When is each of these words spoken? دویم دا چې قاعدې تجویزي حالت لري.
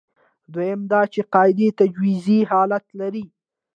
دویم 0.53 0.81
دا 0.91 1.01
چې 1.13 1.21
قاعدې 1.33 1.67
تجویزي 1.79 2.39
حالت 2.51 2.85
لري. 2.99 3.25